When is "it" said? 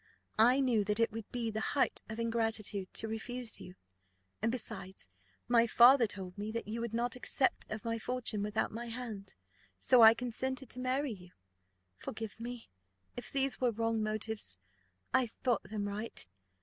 0.99-1.11